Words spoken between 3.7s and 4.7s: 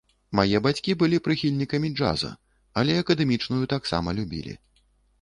таксама любілі.